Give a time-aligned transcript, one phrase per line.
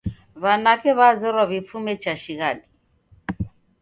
[0.41, 2.65] W'anake w'azerwa w'ifume cha shighadi